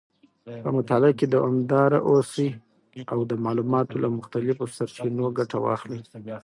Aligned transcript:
په 0.63 0.69
مطالعه 0.77 1.13
کې 1.19 1.25
دوامداره 1.35 1.99
اوسئ 2.09 2.49
او 3.13 3.19
د 3.29 3.33
معلوماتو 3.45 3.95
له 4.03 4.09
مختلفو 4.17 4.65
سرچینو 4.77 5.25
ګټه 5.37 5.57
واخلئ. 5.65 5.99